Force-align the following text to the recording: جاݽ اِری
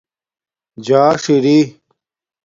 جاݽ 0.85 1.21
اِری 1.35 1.57